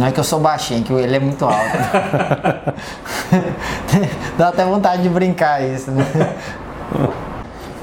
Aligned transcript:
Não 0.00 0.06
é 0.06 0.12
que 0.12 0.18
eu 0.18 0.24
sou 0.24 0.40
baixinho, 0.40 0.80
é 0.80 0.82
que 0.82 0.90
ele 0.94 1.14
é 1.14 1.20
muito 1.20 1.44
alto. 1.44 1.60
Dá 4.38 4.48
até 4.48 4.64
vontade 4.64 5.02
de 5.02 5.10
brincar 5.10 5.62
isso, 5.62 5.90
né? 5.90 6.06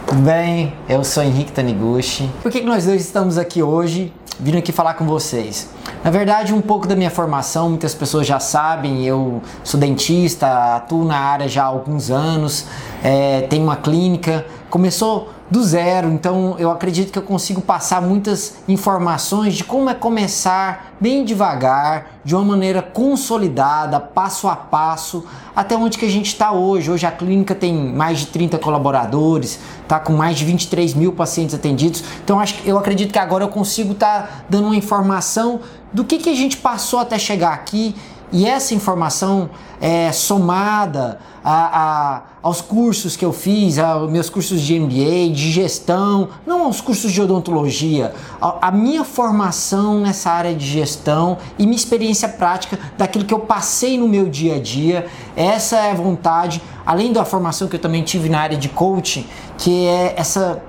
Tudo 0.08 0.22
bem? 0.24 0.74
Eu 0.90 1.04
sou 1.04 1.22
Henrique 1.22 1.52
Taniguchi. 1.52 2.28
Por 2.42 2.52
que, 2.52 2.62
que 2.62 2.66
nós 2.66 2.86
dois 2.86 3.02
estamos 3.02 3.38
aqui 3.38 3.62
hoje, 3.62 4.12
vindo 4.40 4.58
aqui 4.58 4.72
falar 4.72 4.96
com 4.96 5.06
vocês? 5.06 5.70
Na 6.04 6.10
verdade, 6.10 6.56
um 6.56 6.62
pouco 6.62 6.88
da 6.88 6.96
minha 6.96 7.12
formação, 7.12 7.70
muitas 7.70 7.94
pessoas 7.94 8.26
já 8.26 8.40
sabem, 8.40 9.06
eu 9.06 9.40
sou 9.64 9.80
dentista, 9.80 10.78
atuo 10.78 11.06
na 11.06 11.20
área 11.20 11.48
já 11.48 11.66
há 11.66 11.68
alguns 11.68 12.10
anos, 12.10 12.66
é, 13.04 13.42
tenho 13.42 13.64
uma 13.64 13.76
clínica, 13.76 14.44
começou 14.72 15.30
do 15.50 15.64
zero, 15.64 16.10
então 16.10 16.56
eu 16.60 16.70
acredito 16.70 17.12
que 17.12 17.18
eu 17.18 17.24
consigo 17.24 17.62
passar 17.62 18.02
muitas 18.02 18.56
informações 18.68 19.56
de 19.56 19.64
como 19.64 19.90
é 19.90 19.94
começar 19.94 20.94
bem 21.00 21.24
devagar, 21.24 22.20
de 22.24 22.36
uma 22.36 22.44
maneira 22.44 22.82
consolidada, 22.82 24.00
passo 24.00 24.50
a 24.50 24.56
passo, 24.56 25.24
até 25.56 25.78
onde 25.78 25.98
que 25.98 26.06
a 26.06 26.10
gente 26.10 26.28
está 26.28 26.52
hoje. 26.52 26.92
Hoje 26.92 27.06
a 27.06 27.12
clínica 27.12 27.56
tem 27.56 27.74
mais 27.74 28.20
de 28.20 28.28
30 28.28 28.58
colaboradores, 28.60 29.60
está 29.84 30.00
com 30.00 30.14
mais 30.14 30.38
de 30.38 30.44
23 30.44 30.94
mil 30.94 31.14
pacientes 31.14 31.56
atendidos, 31.56 32.04
então 32.24 32.40
acho, 32.40 32.56
eu 32.66 32.78
acredito 32.78 33.14
que 33.14 33.20
agora 33.20 33.44
eu 33.46 33.50
consigo 33.50 33.94
estar 33.94 34.24
tá 34.24 34.30
dando 34.50 34.66
uma 34.66 34.76
informação 34.76 35.62
do 35.94 36.04
que, 36.04 36.18
que 36.18 36.30
a 36.30 36.36
gente 36.36 36.58
passou 36.58 37.00
até 37.00 37.18
chegar 37.18 37.54
aqui 37.54 37.96
e 38.32 38.46
essa 38.46 38.74
informação 38.74 39.50
é 39.80 40.12
somada 40.12 41.20
a, 41.44 41.54
a, 41.54 42.22
aos 42.44 42.60
cursos 42.60 43.16
que 43.16 43.24
eu 43.24 43.32
fiz, 43.32 43.80
aos 43.80 44.12
meus 44.12 44.30
cursos 44.30 44.60
de 44.62 44.78
MBA, 44.78 45.34
de 45.34 45.52
gestão, 45.52 46.30
não 46.46 46.66
aos 46.66 46.82
cursos 46.82 47.12
de 47.12 47.22
odontologia, 47.22 48.14
a, 48.42 48.68
a 48.68 48.72
minha 48.72 49.06
formação 49.06 50.02
nessa 50.02 50.30
área 50.30 50.54
de 50.54 50.66
gestão 50.66 51.38
e 51.58 51.64
minha 51.64 51.78
experiência 51.78 52.28
prática 52.28 52.78
daquilo 52.98 53.24
que 53.24 53.34
eu 53.34 53.40
passei 53.40 53.98
no 53.98 54.10
meu 54.10 54.28
dia 54.28 54.56
a 54.56 54.60
dia, 54.60 55.08
essa 55.36 55.78
é 55.78 55.92
a 55.92 55.96
vontade, 55.96 56.62
além 56.86 57.14
da 57.14 57.24
formação 57.24 57.68
que 57.68 57.78
eu 57.78 57.82
também 57.82 58.04
tive 58.04 58.28
na 58.28 58.42
área 58.42 58.58
de 58.58 58.68
coaching, 58.68 59.26
que 59.58 59.86
é 59.86 60.16
essa, 60.18 60.62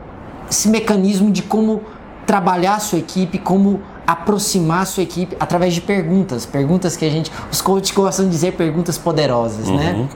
esse 0.48 0.68
mecanismo 0.68 1.32
de 1.32 1.42
como 1.42 1.82
trabalhar 2.24 2.76
a 2.76 2.80
sua 2.80 2.98
equipe, 2.98 3.38
como 3.38 3.80
aproximar 4.08 4.80
a 4.80 4.86
sua 4.86 5.02
equipe 5.02 5.36
através 5.38 5.74
de 5.74 5.82
perguntas, 5.82 6.46
perguntas 6.46 6.96
que 6.96 7.04
a 7.04 7.10
gente, 7.10 7.30
os 7.52 7.60
coaches 7.60 7.94
gostam 7.94 8.24
de 8.24 8.30
dizer 8.30 8.54
perguntas 8.54 8.96
poderosas, 8.96 9.68
né? 9.68 9.92
uhum. 9.92 10.02
né? 10.04 10.08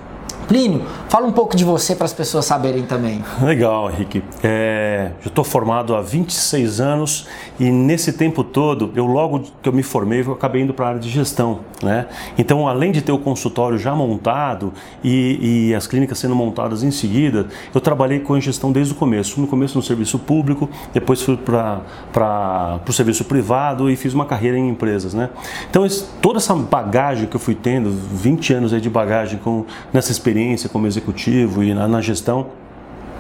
Plínio, 0.49 0.83
fala 1.09 1.27
um 1.27 1.33
pouco 1.33 1.57
de 1.57 1.65
você 1.65 1.95
para 1.95 2.05
as 2.05 2.13
pessoas 2.13 2.45
saberem 2.45 2.83
também. 2.83 3.23
Legal, 3.41 3.91
Henrique. 3.91 4.23
É, 4.43 5.11
eu 5.25 5.29
estou 5.29 5.45
formado 5.45 5.95
há 5.95 6.01
26 6.01 6.81
anos 6.81 7.27
e 7.59 7.71
nesse 7.71 8.13
tempo 8.13 8.43
todo, 8.43 8.91
eu 8.95 9.07
logo 9.07 9.45
que 9.63 9.69
eu 9.69 9.73
me 9.73 9.83
formei, 9.83 10.23
eu 10.23 10.33
acabei 10.33 10.63
indo 10.63 10.75
para 10.75 10.87
a 10.87 10.89
área 10.91 11.01
de 11.01 11.09
gestão. 11.09 11.61
Né? 11.83 12.07
Então, 12.39 12.69
além 12.69 12.93
de 12.93 13.03
ter 13.03 13.13
o 13.13 13.19
consultório 13.19 13.77
já 13.77 13.95
montado 13.95 14.73
e, 15.03 15.69
e 15.69 15.75
as 15.75 15.87
clínicas 15.87 16.19
sendo 16.19 16.35
montadas 16.35 16.83
em 16.83 16.91
seguida, 16.91 17.47
eu 17.75 17.81
trabalhei 17.81 18.21
com 18.21 18.35
a 18.35 18.41
gestão 18.41 18.71
desde 18.71 18.93
o 18.93 18.97
começo. 18.97 19.41
No 19.41 19.47
começo 19.47 19.77
no 19.77 19.83
serviço 19.83 20.19
público, 20.19 20.69
depois 20.93 21.23
fui 21.23 21.37
para 21.37 22.81
o 22.87 22.93
serviço 22.93 23.25
privado 23.25 23.91
e 23.91 23.97
fiz 23.97 24.15
uma 24.15 24.25
carreira 24.25 24.57
em 24.57 24.69
empresas. 24.69 25.13
Né? 25.15 25.29
Então, 25.69 25.85
esse, 25.85 26.05
toda 26.21 26.39
essa 26.39 26.55
bagagem 26.55 27.27
que 27.27 27.37
eu 27.37 27.41
fui 27.41 27.55
tendo, 27.55 27.91
20 27.91 28.55
anos 28.55 28.73
aí 28.73 28.81
de 28.81 28.91
bagagem 28.91 29.39
com, 29.39 29.65
nessa 29.93 30.13
experiência, 30.13 30.42
experiência 30.43 30.69
como 30.69 30.87
executivo 30.87 31.63
e 31.63 31.73
na, 31.73 31.87
na 31.87 32.01
gestão, 32.01 32.49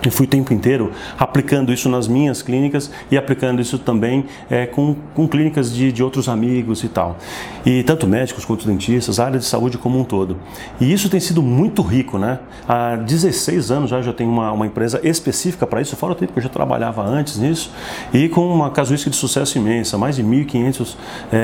e 0.04 0.10
fui 0.10 0.26
o 0.26 0.28
tempo 0.28 0.52
inteiro 0.52 0.92
aplicando 1.18 1.72
isso 1.72 1.88
nas 1.88 2.08
minhas 2.08 2.42
clínicas 2.42 2.90
e 3.10 3.16
aplicando 3.16 3.60
isso 3.60 3.78
também 3.78 4.24
é, 4.50 4.66
com, 4.66 4.96
com 5.14 5.28
clínicas 5.28 5.72
de, 5.72 5.92
de 5.92 6.02
outros 6.02 6.28
amigos 6.28 6.82
e 6.82 6.88
tal. 6.88 7.16
E 7.64 7.82
tanto 7.84 8.06
médicos 8.06 8.44
quanto 8.44 8.66
dentistas, 8.66 9.20
área 9.20 9.38
de 9.38 9.44
saúde 9.44 9.78
como 9.78 9.98
um 9.98 10.04
todo. 10.04 10.36
E 10.80 10.92
isso 10.92 11.08
tem 11.08 11.20
sido 11.20 11.42
muito 11.42 11.82
rico, 11.82 12.18
né? 12.18 12.40
Há 12.68 12.96
16 12.96 13.70
anos 13.70 13.90
já, 13.90 14.02
já 14.02 14.12
tenho 14.12 14.30
uma, 14.30 14.50
uma 14.52 14.66
empresa 14.66 15.00
específica 15.02 15.66
para 15.66 15.80
isso, 15.80 15.94
fora 15.96 16.12
o 16.12 16.16
tempo 16.16 16.32
que 16.32 16.38
eu 16.38 16.42
já 16.42 16.48
trabalhava 16.48 17.02
antes 17.02 17.38
nisso, 17.38 17.70
e 18.12 18.28
com 18.28 18.52
uma 18.52 18.70
casuística 18.70 19.10
de 19.10 19.16
sucesso 19.16 19.58
imensa, 19.58 19.96
mais 19.96 20.16
de 20.16 20.24
1.500 20.24 20.96
é, 21.32 21.36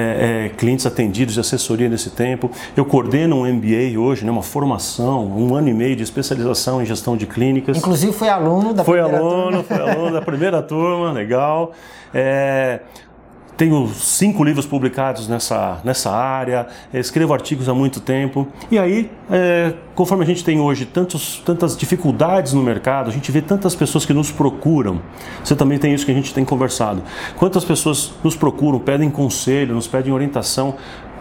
é, 0.46 0.48
clientes 0.56 0.86
atendidos 0.86 1.34
de 1.34 1.40
assessoria 1.40 1.88
nesse 1.88 2.10
tempo. 2.10 2.50
Eu 2.76 2.84
coordeno 2.84 3.36
um 3.36 3.52
MBA 3.52 3.98
hoje, 3.98 4.24
né, 4.24 4.30
uma 4.30 4.42
formação, 4.42 5.26
um 5.26 5.54
ano 5.54 5.68
e 5.68 5.74
meio 5.74 5.94
de 5.94 6.02
especialização 6.02 6.82
em 6.82 6.86
gestão 6.86 7.16
de 7.16 7.26
clínicas. 7.26 7.76
Inclusive 7.76 8.12
foi 8.12 8.28
aluno 8.28 8.47
aluno 8.48 8.74
da 8.74 8.84
foi 8.84 9.00
primeira 9.00 9.18
aluno, 9.18 9.62
turma. 9.62 9.64
Foi 9.64 9.90
aluno 9.90 10.12
da 10.12 10.22
primeira 10.22 10.62
turma, 10.62 11.12
legal. 11.12 11.72
É, 12.12 12.80
tenho 13.58 13.88
cinco 13.88 14.44
livros 14.44 14.66
publicados 14.66 15.26
nessa, 15.26 15.80
nessa 15.82 16.12
área, 16.12 16.68
escrevo 16.94 17.34
artigos 17.34 17.68
há 17.68 17.74
muito 17.74 17.98
tempo. 17.98 18.46
E 18.70 18.78
aí, 18.78 19.10
é, 19.28 19.74
conforme 19.96 20.22
a 20.22 20.26
gente 20.26 20.44
tem 20.44 20.60
hoje 20.60 20.86
tantos, 20.86 21.42
tantas 21.44 21.76
dificuldades 21.76 22.52
no 22.52 22.62
mercado, 22.62 23.10
a 23.10 23.12
gente 23.12 23.32
vê 23.32 23.42
tantas 23.42 23.74
pessoas 23.74 24.06
que 24.06 24.12
nos 24.12 24.30
procuram. 24.30 25.02
Você 25.42 25.56
também 25.56 25.76
tem 25.76 25.92
isso 25.92 26.06
que 26.06 26.12
a 26.12 26.14
gente 26.14 26.32
tem 26.32 26.44
conversado. 26.44 27.02
Quantas 27.36 27.64
pessoas 27.64 28.12
nos 28.22 28.36
procuram, 28.36 28.78
pedem 28.78 29.10
conselho, 29.10 29.74
nos 29.74 29.88
pedem 29.88 30.12
orientação 30.12 30.76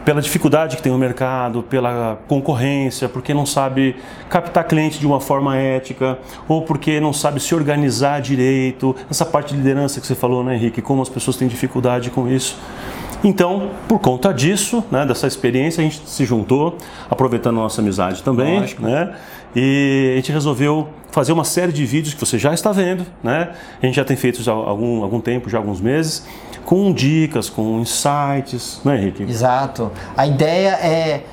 pela 0.07 0.21
dificuldade 0.21 0.77
que 0.77 0.81
tem 0.81 0.89
o 0.89 0.97
mercado, 0.97 1.61
pela 1.61 2.17
concorrência, 2.29 3.09
porque 3.09 3.33
não 3.33 3.45
sabe 3.45 3.93
captar 4.29 4.63
cliente 4.63 4.99
de 4.99 5.05
uma 5.05 5.19
forma 5.19 5.57
ética, 5.57 6.17
ou 6.47 6.61
porque 6.61 7.01
não 7.01 7.11
sabe 7.11 7.41
se 7.41 7.53
organizar 7.53 8.21
direito. 8.21 8.95
Essa 9.11 9.25
parte 9.25 9.49
de 9.53 9.57
liderança 9.57 9.99
que 9.99 10.07
você 10.07 10.15
falou, 10.15 10.45
né, 10.45 10.55
Henrique? 10.55 10.81
Como 10.81 11.01
as 11.01 11.09
pessoas 11.09 11.35
têm 11.35 11.45
dificuldade 11.49 12.09
com 12.09 12.25
isso. 12.25 12.57
Então, 13.21 13.71
por 13.85 13.99
conta 13.99 14.33
disso, 14.33 14.81
né, 14.89 15.05
dessa 15.05 15.27
experiência, 15.27 15.81
a 15.81 15.83
gente 15.83 16.01
se 16.05 16.23
juntou, 16.23 16.77
aproveitando 17.09 17.59
a 17.59 17.63
nossa 17.63 17.81
amizade 17.81 18.23
também, 18.23 18.61
Lógico. 18.61 18.83
né? 18.83 19.13
E 19.55 20.11
a 20.13 20.15
gente 20.17 20.31
resolveu 20.31 20.89
fazer 21.11 21.31
uma 21.31 21.43
série 21.43 21.71
de 21.71 21.85
vídeos 21.85 22.13
que 22.13 22.19
você 22.19 22.37
já 22.37 22.53
está 22.53 22.71
vendo, 22.71 23.05
né? 23.23 23.53
A 23.81 23.85
gente 23.85 23.95
já 23.95 24.05
tem 24.05 24.15
feito 24.15 24.43
já 24.43 24.51
algum, 24.51 25.03
algum 25.03 25.19
tempo, 25.19 25.49
já 25.49 25.57
alguns 25.57 25.81
meses, 25.81 26.25
com 26.65 26.93
dicas, 26.93 27.49
com 27.49 27.79
insights, 27.79 28.81
né, 28.83 28.97
Henrique? 28.97 29.23
Exato. 29.23 29.91
A 30.15 30.27
ideia 30.27 30.71
é, 30.73 31.23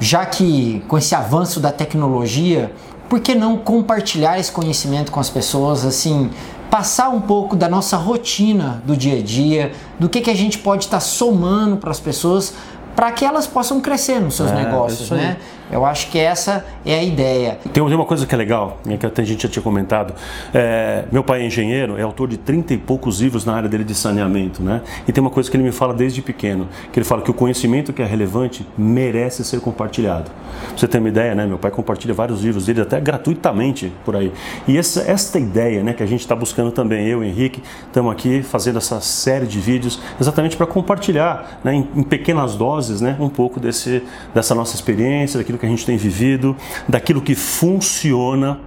já 0.00 0.26
que 0.26 0.82
com 0.88 0.98
esse 0.98 1.14
avanço 1.14 1.60
da 1.60 1.70
tecnologia, 1.70 2.72
por 3.08 3.20
que 3.20 3.34
não 3.34 3.56
compartilhar 3.56 4.38
esse 4.38 4.50
conhecimento 4.50 5.12
com 5.12 5.20
as 5.20 5.30
pessoas, 5.30 5.84
assim, 5.84 6.30
passar 6.70 7.10
um 7.10 7.20
pouco 7.20 7.54
da 7.54 7.68
nossa 7.68 7.96
rotina 7.96 8.82
do 8.86 8.96
dia 8.96 9.18
a 9.18 9.22
dia, 9.22 9.72
do 9.98 10.08
que, 10.08 10.20
que 10.20 10.30
a 10.30 10.34
gente 10.34 10.58
pode 10.58 10.84
estar 10.84 11.00
somando 11.00 11.76
para 11.76 11.90
as 11.90 12.00
pessoas 12.00 12.54
para 12.96 13.12
que 13.12 13.24
elas 13.24 13.46
possam 13.46 13.80
crescer 13.80 14.20
nos 14.20 14.34
seus 14.34 14.50
é, 14.50 14.54
negócios, 14.54 15.10
né? 15.10 15.36
Eu 15.72 15.86
acho 15.86 16.10
que 16.10 16.18
essa 16.18 16.64
é 16.84 16.94
a 16.94 17.02
ideia. 17.02 17.58
Tem 17.72 17.82
uma 17.82 18.04
coisa 18.04 18.26
que 18.26 18.34
é 18.34 18.38
legal, 18.38 18.78
né, 18.84 18.98
que 18.98 19.06
a 19.06 19.24
gente 19.24 19.42
já 19.42 19.48
tinha 19.48 19.62
comentado. 19.62 20.14
É, 20.52 21.06
meu 21.10 21.24
pai 21.24 21.40
é 21.40 21.46
engenheiro, 21.46 21.98
é 21.98 22.02
autor 22.02 22.28
de 22.28 22.36
30 22.36 22.74
e 22.74 22.76
poucos 22.76 23.20
livros 23.20 23.46
na 23.46 23.54
área 23.54 23.70
dele 23.70 23.82
de 23.82 23.94
saneamento, 23.94 24.62
né? 24.62 24.82
E 25.08 25.12
tem 25.12 25.22
uma 25.22 25.30
coisa 25.30 25.50
que 25.50 25.56
ele 25.56 25.64
me 25.64 25.72
fala 25.72 25.94
desde 25.94 26.20
pequeno, 26.20 26.68
que 26.92 26.98
ele 26.98 27.06
fala 27.06 27.22
que 27.22 27.30
o 27.30 27.34
conhecimento 27.34 27.90
que 27.90 28.02
é 28.02 28.04
relevante 28.04 28.66
merece 28.76 29.42
ser 29.44 29.60
compartilhado. 29.60 30.30
Você 30.76 30.86
ter 30.86 30.98
uma 30.98 31.08
ideia, 31.08 31.34
né? 31.34 31.46
Meu 31.46 31.56
pai 31.58 31.70
compartilha 31.70 32.12
vários 32.12 32.42
livros 32.42 32.66
dele 32.66 32.82
até 32.82 33.00
gratuitamente 33.00 33.90
por 34.04 34.14
aí. 34.14 34.30
E 34.68 34.76
essa, 34.76 35.00
esta 35.10 35.38
ideia, 35.38 35.82
né, 35.82 35.94
que 35.94 36.02
a 36.02 36.06
gente 36.06 36.20
está 36.20 36.36
buscando 36.36 36.70
também, 36.70 37.06
eu 37.06 37.24
Henrique, 37.24 37.62
estamos 37.86 38.12
aqui 38.12 38.42
fazendo 38.42 38.76
essa 38.76 39.00
série 39.00 39.46
de 39.46 39.58
vídeos 39.58 39.98
exatamente 40.20 40.54
para 40.54 40.66
compartilhar, 40.66 41.60
né, 41.64 41.74
em, 41.74 41.88
em 41.96 42.02
pequenas 42.02 42.56
doses, 42.56 43.00
né, 43.00 43.16
um 43.18 43.30
pouco 43.30 43.58
desse, 43.58 44.02
dessa 44.34 44.54
nossa 44.54 44.74
experiência, 44.74 45.38
daquilo 45.38 45.61
que 45.62 45.66
a 45.66 45.68
gente 45.68 45.86
tem 45.86 45.96
vivido, 45.96 46.56
daquilo 46.88 47.22
que 47.22 47.36
funciona. 47.36 48.58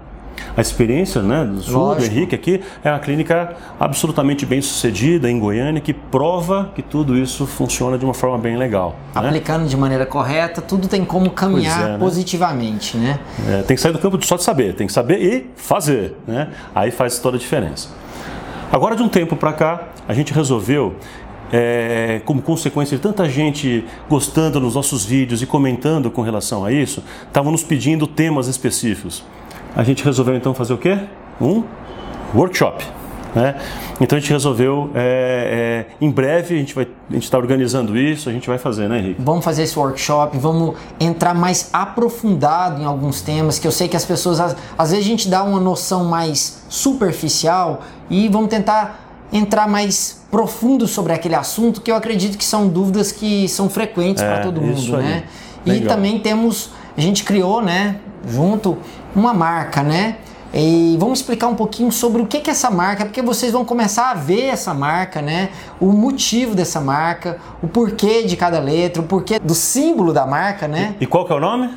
A 0.55 0.61
experiência 0.61 1.21
né, 1.21 1.43
do 1.43 1.61
Sul, 1.61 1.95
do 1.95 2.03
Henrique 2.03 2.33
aqui, 2.35 2.61
é 2.83 2.89
uma 2.89 2.99
clínica 2.99 3.55
absolutamente 3.77 4.45
bem 4.45 4.61
sucedida 4.61 5.29
em 5.29 5.37
Goiânia, 5.37 5.81
que 5.81 5.93
prova 5.93 6.71
que 6.73 6.81
tudo 6.81 7.17
isso 7.17 7.45
funciona 7.45 7.97
de 7.97 8.05
uma 8.05 8.13
forma 8.13 8.37
bem 8.37 8.57
legal. 8.57 8.95
Né? 9.13 9.27
Aplicando 9.27 9.63
né? 9.63 9.67
de 9.67 9.75
maneira 9.75 10.05
correta, 10.05 10.61
tudo 10.61 10.87
tem 10.87 11.03
como 11.03 11.29
caminhar 11.31 11.81
é, 11.81 11.91
né? 11.93 11.97
positivamente. 11.97 12.95
Né? 12.95 13.19
É, 13.47 13.61
tem 13.63 13.75
que 13.75 13.81
sair 13.81 13.91
do 13.91 13.99
campo 13.99 14.23
só 14.25 14.37
de 14.37 14.43
saber, 14.43 14.73
tem 14.75 14.87
que 14.87 14.93
saber 14.93 15.21
e 15.21 15.51
fazer. 15.57 16.15
Né? 16.25 16.49
Aí 16.73 16.91
faz 16.91 17.19
toda 17.19 17.35
a 17.35 17.39
diferença. 17.39 17.89
Agora, 18.71 18.95
de 18.95 19.03
um 19.03 19.09
tempo 19.09 19.35
para 19.35 19.53
cá, 19.53 19.87
a 20.07 20.13
gente 20.13 20.33
resolveu 20.33 20.95
é, 21.51 22.21
como 22.25 22.41
consequência 22.41 22.97
de 22.97 23.03
tanta 23.03 23.27
gente 23.29 23.85
gostando 24.09 24.59
dos 24.59 24.75
nossos 24.75 25.05
vídeos 25.05 25.41
e 25.41 25.45
comentando 25.45 26.09
com 26.09 26.21
relação 26.21 26.65
a 26.65 26.71
isso, 26.71 27.03
estavam 27.27 27.51
nos 27.51 27.63
pedindo 27.63 28.07
temas 28.07 28.47
específicos. 28.47 29.23
A 29.75 29.83
gente 29.83 30.03
resolveu 30.03 30.35
então 30.35 30.53
fazer 30.53 30.73
o 30.73 30.77
quê? 30.77 30.97
Um 31.39 31.63
workshop. 32.33 32.85
Né? 33.35 33.53
Então 33.99 34.17
a 34.17 34.19
gente 34.21 34.31
resolveu, 34.31 34.89
é, 34.95 35.85
é, 35.91 35.95
em 35.99 36.09
breve 36.09 36.55
a 36.55 36.57
gente 36.57 36.73
vai, 36.73 36.87
a 37.09 37.13
gente 37.13 37.23
está 37.23 37.37
organizando 37.37 37.97
isso, 37.97 38.29
a 38.29 38.31
gente 38.31 38.47
vai 38.47 38.57
fazer, 38.57 38.87
né, 38.87 38.99
Henrique? 38.99 39.21
Vamos 39.21 39.43
fazer 39.43 39.63
esse 39.63 39.77
workshop, 39.77 40.37
vamos 40.37 40.75
entrar 40.99 41.33
mais 41.33 41.69
aprofundado 41.73 42.81
em 42.81 42.85
alguns 42.85 43.21
temas 43.21 43.59
que 43.59 43.67
eu 43.67 43.73
sei 43.73 43.89
que 43.89 43.97
as 43.97 44.05
pessoas 44.05 44.39
às 44.39 44.91
vezes 44.91 45.05
a 45.05 45.07
gente 45.07 45.27
dá 45.27 45.43
uma 45.43 45.59
noção 45.59 46.05
mais 46.05 46.63
superficial 46.69 47.81
e 48.09 48.29
vamos 48.29 48.49
tentar 48.49 49.04
entrar 49.35 49.67
mais 49.67 50.21
profundo 50.31 50.87
sobre 50.87 51.13
aquele 51.13 51.35
assunto, 51.35 51.81
que 51.81 51.91
eu 51.91 51.95
acredito 51.95 52.37
que 52.37 52.45
são 52.45 52.67
dúvidas 52.67 53.11
que 53.11 53.47
são 53.47 53.69
frequentes 53.69 54.23
É, 54.23 54.27
para 54.27 54.43
todo 54.43 54.61
mundo, 54.61 54.97
né? 54.97 55.23
E 55.65 55.81
também 55.81 56.19
temos, 56.19 56.71
a 56.95 57.01
gente 57.01 57.23
criou, 57.23 57.61
né, 57.61 57.97
junto 58.27 58.77
uma 59.15 59.33
marca, 59.33 59.81
né? 59.83 60.17
E 60.53 60.95
vamos 60.99 61.19
explicar 61.19 61.47
um 61.47 61.55
pouquinho 61.55 61.91
sobre 61.91 62.21
o 62.21 62.25
que 62.25 62.37
é 62.37 62.51
essa 62.51 62.71
marca, 62.71 63.03
porque 63.03 63.21
vocês 63.21 63.51
vão 63.51 63.65
começar 63.65 64.11
a 64.11 64.13
ver 64.13 64.45
essa 64.45 64.73
marca, 64.73 65.21
né? 65.21 65.49
O 65.81 65.87
motivo 65.87 66.55
dessa 66.55 66.79
marca, 66.79 67.37
o 67.61 67.67
porquê 67.67 68.23
de 68.23 68.37
cada 68.37 68.59
letra, 68.59 69.01
o 69.01 69.05
porquê 69.05 69.37
do 69.37 69.53
símbolo 69.53 70.13
da 70.13 70.25
marca, 70.25 70.65
né? 70.65 70.95
E 71.01 71.05
qual 71.05 71.25
que 71.25 71.33
é 71.33 71.35
o 71.35 71.41
nome? 71.41 71.69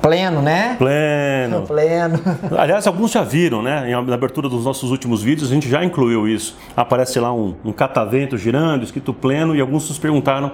Pleno, 0.00 0.42
né? 0.42 0.74
Pleno. 0.78 1.62
Pleno. 1.66 2.18
Aliás, 2.58 2.86
alguns 2.86 3.10
já 3.12 3.22
viram, 3.22 3.62
né? 3.62 3.84
Na 4.06 4.14
abertura 4.14 4.48
dos 4.48 4.64
nossos 4.64 4.90
últimos 4.90 5.22
vídeos, 5.22 5.50
a 5.50 5.54
gente 5.54 5.68
já 5.68 5.84
incluiu 5.84 6.26
isso. 6.28 6.56
Aparece 6.76 7.18
lá 7.20 7.32
um, 7.32 7.54
um 7.64 7.72
catavento 7.72 8.36
girando, 8.36 8.82
escrito 8.84 9.12
pleno, 9.14 9.54
e 9.54 9.60
alguns 9.60 9.88
nos 9.88 9.98
perguntaram 9.98 10.52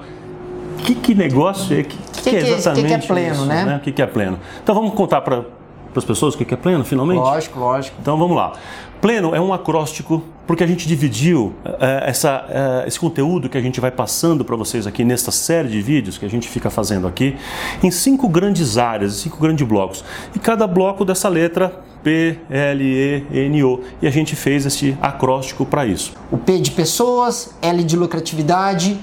que, 0.84 0.94
que 0.94 1.14
negócio 1.14 1.78
é, 1.78 1.82
que, 1.82 1.96
que, 1.96 2.22
que- 2.22 2.28
é 2.28 2.38
que- 2.40 2.44
que 2.46 2.52
exatamente 2.52 2.88
que 2.88 2.94
é 2.94 2.98
pleno, 3.14 3.34
isso, 3.34 3.46
né? 3.46 3.76
O 3.76 3.80
que, 3.80 3.92
que 3.92 4.02
é 4.02 4.06
pleno? 4.06 4.38
Então 4.62 4.74
vamos 4.74 4.92
contar 4.94 5.20
para 5.22 5.42
as 5.98 6.04
pessoas 6.04 6.34
o 6.34 6.38
que, 6.38 6.54
é 6.54 6.56
pleno, 6.56 6.84
finalmente? 6.84 7.18
Lógico, 7.18 7.58
lógico. 7.58 7.96
Então 8.00 8.16
vamos 8.18 8.36
lá. 8.36 8.52
Pleno 9.00 9.34
é 9.34 9.40
um 9.40 9.52
acróstico 9.52 10.22
porque 10.46 10.64
a 10.64 10.66
gente 10.66 10.88
dividiu 10.88 11.54
eh, 11.64 12.04
essa, 12.06 12.44
eh, 12.48 12.84
esse 12.88 12.98
conteúdo 12.98 13.48
que 13.48 13.56
a 13.56 13.60
gente 13.60 13.80
vai 13.80 13.90
passando 13.90 14.44
para 14.44 14.56
vocês 14.56 14.86
aqui 14.86 15.04
nesta 15.04 15.30
série 15.30 15.68
de 15.68 15.80
vídeos 15.80 16.18
que 16.18 16.24
a 16.24 16.28
gente 16.28 16.48
fica 16.48 16.68
fazendo 16.70 17.06
aqui 17.06 17.36
em 17.82 17.90
cinco 17.90 18.28
grandes 18.28 18.78
áreas, 18.78 19.12
cinco 19.14 19.38
grandes 19.38 19.66
blocos. 19.66 20.04
E 20.34 20.38
cada 20.38 20.66
bloco 20.66 21.04
dessa 21.04 21.28
letra 21.28 21.80
P, 22.02 22.38
L, 22.50 22.84
E, 22.84 23.26
N, 23.30 23.64
O. 23.64 23.80
E 24.00 24.06
a 24.06 24.10
gente 24.10 24.34
fez 24.34 24.66
esse 24.66 24.96
acróstico 25.00 25.66
para 25.66 25.86
isso. 25.86 26.14
O 26.30 26.38
P 26.38 26.58
de 26.58 26.70
pessoas, 26.70 27.54
L 27.60 27.84
de 27.84 27.96
lucratividade, 27.96 28.98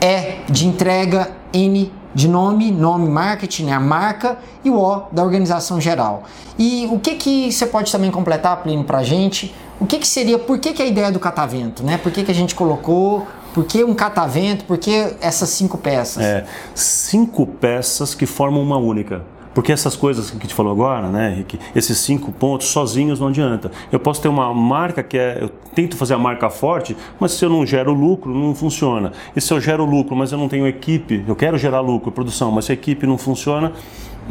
E 0.00 0.50
de 0.50 0.66
entrega, 0.66 1.30
N 1.52 1.92
de 2.14 2.28
nome, 2.28 2.70
nome 2.70 3.08
marketing, 3.08 3.64
né, 3.64 3.72
a 3.72 3.80
marca, 3.80 4.38
e 4.64 4.70
o 4.70 4.76
O 4.78 5.02
da 5.12 5.22
organização 5.22 5.80
geral. 5.80 6.24
E 6.58 6.88
o 6.90 6.98
que 6.98 7.14
que 7.14 7.52
você 7.52 7.66
pode 7.66 7.92
também 7.92 8.10
completar, 8.10 8.56
Plínio, 8.62 8.84
pra 8.84 9.02
gente? 9.02 9.54
O 9.80 9.86
que 9.86 9.98
que 9.98 10.08
seria, 10.08 10.38
por 10.38 10.58
que 10.58 10.72
que 10.72 10.82
a 10.82 10.86
ideia 10.86 11.12
do 11.12 11.20
catavento, 11.20 11.84
né? 11.84 11.98
Por 11.98 12.10
que 12.10 12.24
que 12.24 12.30
a 12.30 12.34
gente 12.34 12.54
colocou, 12.54 13.26
por 13.54 13.64
que 13.64 13.84
um 13.84 13.94
catavento, 13.94 14.64
por 14.64 14.76
que 14.78 15.14
essas 15.20 15.48
cinco 15.50 15.78
peças? 15.78 16.24
É, 16.24 16.44
cinco 16.74 17.46
peças 17.46 18.14
que 18.14 18.26
formam 18.26 18.62
uma 18.62 18.76
única. 18.76 19.22
Porque 19.58 19.72
essas 19.72 19.96
coisas 19.96 20.30
que 20.30 20.38
gente 20.40 20.54
falou 20.54 20.70
agora, 20.70 21.08
né, 21.08 21.32
Henrique, 21.32 21.58
esses 21.74 21.98
cinco 21.98 22.30
pontos 22.30 22.68
sozinhos 22.68 23.18
não 23.18 23.26
adianta. 23.26 23.72
Eu 23.90 23.98
posso 23.98 24.22
ter 24.22 24.28
uma 24.28 24.54
marca 24.54 25.02
que 25.02 25.18
é. 25.18 25.38
Eu 25.40 25.48
tento 25.74 25.96
fazer 25.96 26.14
a 26.14 26.18
marca 26.18 26.48
forte, 26.48 26.96
mas 27.18 27.32
se 27.32 27.44
eu 27.44 27.50
não 27.50 27.66
gero 27.66 27.92
lucro, 27.92 28.32
não 28.32 28.54
funciona. 28.54 29.10
E 29.34 29.40
se 29.40 29.52
eu 29.52 29.60
gero 29.60 29.84
lucro, 29.84 30.14
mas 30.14 30.30
eu 30.30 30.38
não 30.38 30.48
tenho 30.48 30.64
equipe, 30.64 31.24
eu 31.26 31.34
quero 31.34 31.58
gerar 31.58 31.80
lucro, 31.80 32.12
produção, 32.12 32.52
mas 32.52 32.66
se 32.66 32.70
a 32.70 32.74
equipe 32.74 33.04
não 33.04 33.18
funciona, 33.18 33.72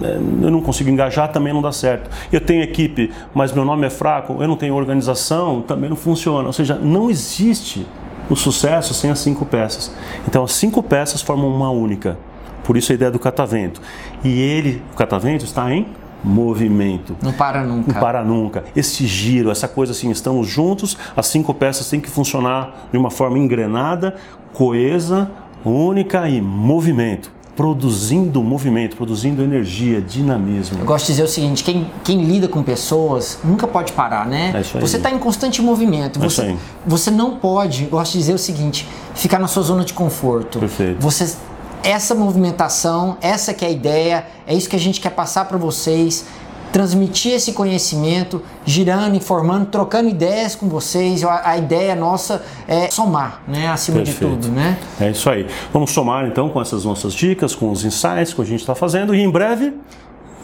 é, 0.01 0.15
eu 0.15 0.49
não 0.49 0.61
consigo 0.61 0.89
engajar, 0.89 1.29
também 1.29 1.51
não 1.51 1.61
dá 1.61 1.73
certo. 1.73 2.09
Eu 2.31 2.39
tenho 2.39 2.63
equipe, 2.63 3.11
mas 3.35 3.51
meu 3.51 3.65
nome 3.65 3.85
é 3.85 3.89
fraco, 3.89 4.37
eu 4.39 4.47
não 4.47 4.55
tenho 4.55 4.75
organização, 4.75 5.61
também 5.61 5.89
não 5.89 5.97
funciona. 5.97 6.47
Ou 6.47 6.53
seja, 6.53 6.75
não 6.75 7.09
existe 7.09 7.85
o 8.29 8.35
sucesso 8.37 8.93
sem 8.93 9.11
as 9.11 9.19
cinco 9.19 9.45
peças. 9.45 9.91
Então, 10.25 10.45
as 10.45 10.53
cinco 10.53 10.81
peças 10.81 11.21
formam 11.21 11.53
uma 11.53 11.69
única. 11.69 12.17
Por 12.67 12.75
isso 12.75 12.91
a 12.91 12.95
ideia 12.95 13.09
do 13.09 13.17
catavento. 13.17 13.81
E 14.25 14.41
ele, 14.41 14.83
o 14.93 14.97
catavento, 14.97 15.45
está 15.45 15.73
em 15.73 15.87
movimento. 16.21 17.15
Não 17.21 17.31
para 17.31 17.63
nunca. 17.63 17.93
Não 17.93 17.99
para 18.01 18.23
nunca. 18.25 18.65
Esse 18.75 19.07
giro, 19.07 19.49
essa 19.49 19.69
coisa 19.69 19.93
assim, 19.93 20.11
estamos 20.11 20.49
juntos, 20.49 20.97
as 21.15 21.27
cinco 21.27 21.53
peças 21.53 21.89
têm 21.89 22.01
que 22.01 22.09
funcionar 22.09 22.89
de 22.91 22.97
uma 22.97 23.09
forma 23.09 23.39
engrenada, 23.39 24.15
coesa, 24.53 25.31
única 25.63 26.27
e 26.27 26.41
movimento. 26.41 27.31
Produzindo 27.55 28.43
movimento, 28.43 28.95
produzindo 28.95 29.41
energia, 29.41 29.99
dinamismo. 29.99 30.77
Eu 30.79 30.85
gosto 30.85 31.05
de 31.07 31.13
dizer 31.13 31.23
o 31.23 31.27
seguinte: 31.27 31.63
quem, 31.63 31.89
quem 32.03 32.23
lida 32.23 32.47
com 32.47 32.61
pessoas 32.61 33.39
nunca 33.43 33.65
pode 33.65 33.93
parar, 33.93 34.27
né? 34.27 34.51
É 34.53 34.61
isso 34.61 34.77
aí. 34.77 34.81
Você 34.81 34.97
está 34.97 35.09
em 35.09 35.17
constante 35.17 35.59
movimento. 35.59 36.21
É 36.21 36.27
isso 36.27 36.35
Você, 36.35 36.49
aí. 36.49 36.57
você 36.85 37.09
não 37.09 37.37
pode, 37.37 37.85
gosto 37.85 38.11
de 38.11 38.19
dizer 38.19 38.33
o 38.33 38.37
seguinte: 38.37 38.87
ficar 39.15 39.39
na 39.39 39.47
sua 39.47 39.63
zona 39.63 39.83
de 39.83 39.93
conforto. 39.93 40.59
Perfeito. 40.59 41.01
Você, 41.01 41.35
essa 41.83 42.15
movimentação, 42.15 43.17
essa 43.21 43.53
que 43.53 43.63
é 43.63 43.67
a 43.67 43.71
ideia, 43.71 44.25
é 44.45 44.53
isso 44.53 44.69
que 44.69 44.75
a 44.75 44.79
gente 44.79 44.99
quer 44.99 45.11
passar 45.11 45.45
para 45.45 45.57
vocês. 45.57 46.25
Transmitir 46.71 47.33
esse 47.33 47.53
conhecimento, 47.53 48.41
girando, 48.65 49.15
informando, 49.15 49.67
trocando 49.67 50.09
ideias 50.09 50.53
com 50.53 50.67
vocês. 50.67 51.23
A, 51.23 51.51
a 51.51 51.57
ideia 51.57 51.95
nossa 51.95 52.43
é 52.67 52.91
somar, 52.91 53.41
né? 53.47 53.69
Acima 53.69 54.03
de 54.03 54.11
Perfeito. 54.11 54.35
tudo, 54.35 54.49
né? 54.49 54.77
É 54.99 55.09
isso 55.09 55.29
aí. 55.29 55.47
Vamos 55.71 55.91
somar 55.91 56.27
então 56.27 56.49
com 56.49 56.61
essas 56.61 56.83
nossas 56.83 57.13
dicas, 57.13 57.55
com 57.55 57.71
os 57.71 57.85
insights 57.85 58.33
que 58.33 58.41
a 58.41 58.45
gente 58.45 58.59
está 58.59 58.75
fazendo 58.75 59.15
e 59.15 59.21
em 59.21 59.31
breve 59.31 59.73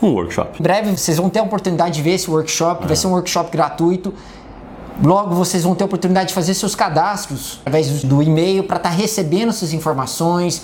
um 0.02 0.14
workshop. 0.14 0.60
Em 0.60 0.64
breve 0.64 0.92
vocês 0.96 1.18
vão 1.18 1.30
ter 1.30 1.40
a 1.40 1.44
oportunidade 1.44 1.96
de 1.96 2.02
ver 2.02 2.12
esse 2.12 2.30
workshop, 2.30 2.82
que 2.82 2.88
vai 2.88 2.96
ser 2.96 3.08
um 3.08 3.12
workshop 3.12 3.52
gratuito. 3.52 4.14
Logo 5.04 5.34
vocês 5.34 5.64
vão 5.64 5.74
ter 5.74 5.84
a 5.84 5.88
oportunidade 5.88 6.30
de 6.30 6.34
fazer 6.34 6.54
seus 6.54 6.76
cadastros 6.76 7.60
através 7.62 8.04
do 8.04 8.22
e-mail 8.22 8.64
para 8.64 8.78
estar 8.78 8.90
recebendo 8.90 9.50
essas 9.50 9.74
informações. 9.74 10.62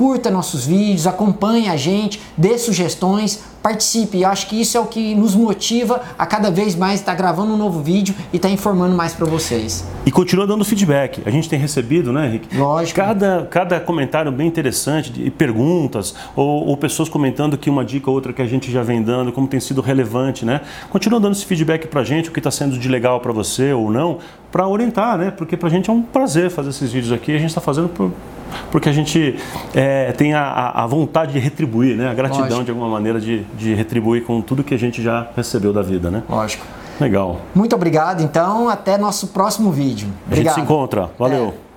Curta 0.00 0.30
nossos 0.30 0.64
vídeos, 0.64 1.06
acompanhe 1.06 1.68
a 1.68 1.76
gente, 1.76 2.22
dê 2.34 2.56
sugestões, 2.56 3.40
participe. 3.62 4.22
Eu 4.22 4.28
acho 4.28 4.46
que 4.48 4.60
isso 4.60 4.76
é 4.76 4.80
o 4.80 4.86
que 4.86 5.14
nos 5.14 5.34
motiva 5.34 6.00
a 6.18 6.26
cada 6.26 6.50
vez 6.50 6.74
mais 6.74 7.00
estar 7.00 7.14
gravando 7.14 7.52
um 7.52 7.56
novo 7.56 7.80
vídeo 7.82 8.14
e 8.32 8.36
estar 8.36 8.48
informando 8.50 8.94
mais 8.96 9.12
para 9.12 9.26
vocês. 9.26 9.84
E 10.06 10.10
continua 10.10 10.46
dando 10.46 10.64
feedback. 10.64 11.22
A 11.26 11.30
gente 11.30 11.48
tem 11.48 11.58
recebido, 11.58 12.12
né, 12.12 12.26
Henrique? 12.26 12.56
Lógico. 12.56 12.96
Cada, 13.00 13.46
cada 13.50 13.80
comentário 13.80 14.32
bem 14.32 14.46
interessante, 14.46 15.12
e 15.22 15.30
perguntas, 15.30 16.14
ou, 16.34 16.66
ou 16.68 16.76
pessoas 16.76 17.08
comentando 17.08 17.56
que 17.58 17.68
uma 17.68 17.84
dica 17.84 18.08
ou 18.10 18.16
outra 18.16 18.32
que 18.32 18.40
a 18.42 18.46
gente 18.46 18.70
já 18.70 18.82
vem 18.82 19.02
dando, 19.02 19.30
como 19.32 19.46
tem 19.46 19.60
sido 19.60 19.80
relevante, 19.80 20.44
né? 20.44 20.60
Continua 20.88 21.20
dando 21.20 21.32
esse 21.32 21.44
feedback 21.44 21.86
pra 21.86 22.02
gente, 22.02 22.28
o 22.28 22.32
que 22.32 22.40
está 22.40 22.50
sendo 22.50 22.78
de 22.78 22.88
legal 22.88 23.20
para 23.20 23.32
você 23.32 23.72
ou 23.72 23.90
não, 23.90 24.18
para 24.50 24.66
orientar, 24.66 25.18
né? 25.18 25.30
Porque 25.30 25.56
pra 25.56 25.68
gente 25.68 25.90
é 25.90 25.92
um 25.92 26.02
prazer 26.02 26.50
fazer 26.50 26.70
esses 26.70 26.90
vídeos 26.92 27.12
aqui. 27.12 27.32
A 27.34 27.38
gente 27.38 27.50
está 27.50 27.60
fazendo 27.60 27.88
por, 27.88 28.10
porque 28.70 28.88
a 28.88 28.92
gente 28.92 29.36
é, 29.74 30.10
tem 30.12 30.34
a, 30.34 30.42
a- 30.42 30.84
a 30.84 30.86
vontade 30.86 31.32
de 31.32 31.38
retribuir, 31.38 31.96
né? 31.96 32.08
A 32.08 32.14
gratidão 32.14 32.46
Lógico. 32.46 32.64
de 32.64 32.70
alguma 32.70 32.88
maneira 32.88 33.20
de, 33.20 33.44
de 33.56 33.74
retribuir 33.74 34.24
com 34.24 34.40
tudo 34.40 34.64
que 34.64 34.74
a 34.74 34.78
gente 34.78 35.02
já 35.02 35.28
recebeu 35.36 35.72
da 35.72 35.82
vida, 35.82 36.10
né? 36.10 36.22
Lógico. 36.28 36.64
Legal. 37.00 37.40
Muito 37.54 37.74
obrigado, 37.74 38.22
então, 38.22 38.68
até 38.68 38.98
nosso 38.98 39.28
próximo 39.28 39.70
vídeo. 39.72 40.08
A 40.08 40.34
gente 40.34 40.48
Obrigado. 40.48 40.54
se 40.54 40.60
encontra. 40.60 41.10
Valeu. 41.18 41.54
É. 41.66 41.69